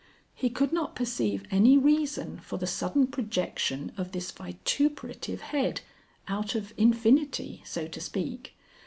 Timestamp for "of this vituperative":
3.97-5.41